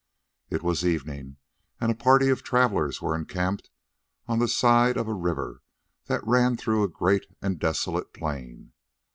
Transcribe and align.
It 0.49 0.63
was 0.63 0.83
evening, 0.83 1.37
and 1.79 1.91
a 1.91 1.95
party 1.95 2.29
of 2.29 2.41
travellers 2.41 3.03
were 3.03 3.15
encamped 3.15 3.69
on 4.25 4.39
the 4.39 4.47
side 4.47 4.97
of 4.97 5.07
a 5.07 5.13
river 5.13 5.61
that 6.05 6.25
ran 6.25 6.57
through 6.57 6.81
a 6.83 6.87
great 6.89 7.27
and 7.39 7.59
desolate 7.59 8.11
plain. 8.11 8.73